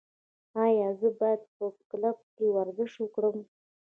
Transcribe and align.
ایا 0.63 0.89
زه 0.99 1.09
باید 1.19 1.41
په 1.55 1.65
کلب 1.89 2.17
کې 2.35 2.45
ورزش 2.57 2.91
وکړم؟ 2.99 3.37